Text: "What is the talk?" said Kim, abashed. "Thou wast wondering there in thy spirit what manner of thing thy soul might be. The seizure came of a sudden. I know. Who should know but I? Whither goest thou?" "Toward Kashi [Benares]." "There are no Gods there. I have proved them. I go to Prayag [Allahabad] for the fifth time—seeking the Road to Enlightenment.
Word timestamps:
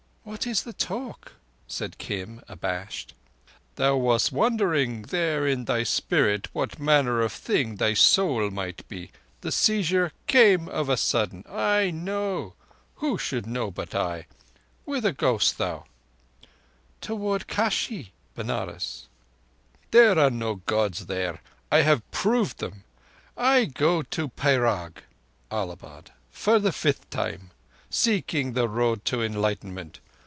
"What 0.23 0.45
is 0.47 0.63
the 0.63 0.73
talk?" 0.73 1.33
said 1.67 1.97
Kim, 1.97 2.41
abashed. 2.47 3.15
"Thou 3.75 3.97
wast 3.97 4.31
wondering 4.31 5.01
there 5.03 5.45
in 5.47 5.65
thy 5.65 5.81
spirit 5.83 6.47
what 6.53 6.79
manner 6.79 7.21
of 7.21 7.31
thing 7.31 7.75
thy 7.75 7.95
soul 7.95 8.49
might 8.51 8.87
be. 8.87 9.11
The 9.41 9.51
seizure 9.51 10.13
came 10.27 10.69
of 10.69 10.89
a 10.89 10.95
sudden. 10.95 11.43
I 11.49 11.89
know. 11.91 12.53
Who 12.97 13.17
should 13.17 13.45
know 13.47 13.71
but 13.71 13.93
I? 13.95 14.27
Whither 14.85 15.11
goest 15.11 15.57
thou?" 15.57 15.85
"Toward 17.01 17.47
Kashi 17.47 18.13
[Benares]." 18.35 19.07
"There 19.89 20.17
are 20.17 20.31
no 20.31 20.55
Gods 20.55 21.07
there. 21.07 21.41
I 21.71 21.81
have 21.81 22.09
proved 22.11 22.59
them. 22.59 22.83
I 23.35 23.65
go 23.65 24.01
to 24.03 24.29
Prayag 24.29 25.01
[Allahabad] 25.49 26.11
for 26.29 26.57
the 26.59 26.71
fifth 26.71 27.09
time—seeking 27.09 28.53
the 28.53 28.69
Road 28.69 29.03
to 29.05 29.21
Enlightenment. 29.23 29.99